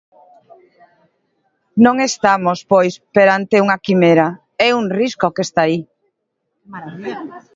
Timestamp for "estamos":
2.09-2.59